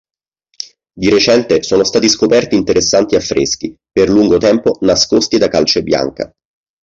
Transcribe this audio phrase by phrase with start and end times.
[0.93, 6.33] Di recente sono stati scoperti interessanti affreschi, per lungo tempo nascosti da calce bianca.